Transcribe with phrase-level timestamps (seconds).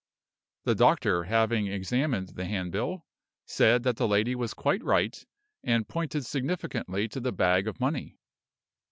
[0.63, 3.05] The doctor, having examined the handbill,
[3.45, 5.15] said that the lady was quite right,
[5.63, 8.17] and pointed significantly to the bag of money.